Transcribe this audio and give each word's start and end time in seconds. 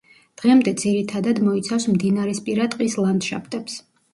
დღემდე 0.41 0.71
ძირითადად 0.83 1.41
მოიცავს 1.49 1.87
მდინარისპირა 1.97 2.67
ტყის 2.77 2.99
ლანდშაფტებს. 3.05 3.79